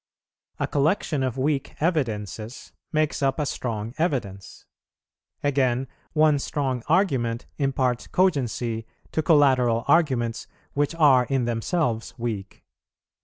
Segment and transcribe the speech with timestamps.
[0.59, 4.65] A collection of weak evidences makes up a strong evidence;
[5.43, 12.63] again, one strong argument imparts cogency to collateral arguments which are in themselves weak.